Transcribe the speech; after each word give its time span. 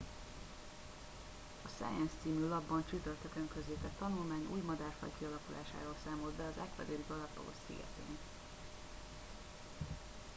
a 1.65 1.69
science 1.77 2.11
című 2.23 2.47
lapban 2.47 2.83
csütörtökön 2.89 3.47
közzétett 3.53 3.97
tanulmány 3.99 4.47
új 4.53 4.59
madárfaj 4.59 5.09
kialakulásáról 5.19 5.95
számolt 6.05 6.33
be 6.33 6.43
az 6.43 6.61
ecuadori 6.65 7.03
galápagos 7.07 7.55
szigeteken 7.67 8.17